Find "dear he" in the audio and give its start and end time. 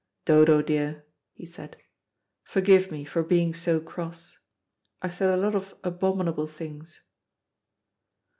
0.63-1.45